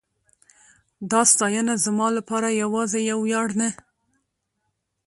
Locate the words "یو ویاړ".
3.11-3.47